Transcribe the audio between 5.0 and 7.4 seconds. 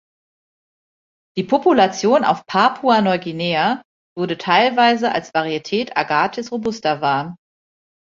als Varietät "Agathis robusta" var.